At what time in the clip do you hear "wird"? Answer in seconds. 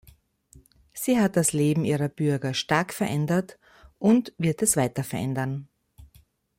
4.39-4.63